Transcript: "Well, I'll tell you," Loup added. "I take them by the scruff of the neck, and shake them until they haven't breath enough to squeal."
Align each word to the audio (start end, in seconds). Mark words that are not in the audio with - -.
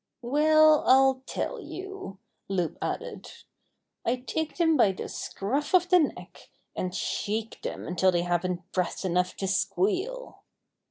"Well, 0.23 0.83
I'll 0.87 1.21
tell 1.27 1.61
you," 1.61 2.17
Loup 2.49 2.75
added. 2.81 3.29
"I 4.03 4.15
take 4.15 4.57
them 4.57 4.75
by 4.75 4.93
the 4.93 5.07
scruff 5.07 5.75
of 5.75 5.89
the 5.89 5.99
neck, 5.99 6.49
and 6.75 6.95
shake 6.95 7.61
them 7.61 7.85
until 7.87 8.11
they 8.11 8.23
haven't 8.23 8.71
breath 8.71 9.05
enough 9.05 9.35
to 9.35 9.47
squeal." 9.47 10.41